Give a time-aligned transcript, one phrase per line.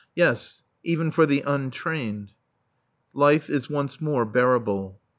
[0.15, 2.31] Yes: even for the untrained.
[3.13, 4.99] Life is once more bearable.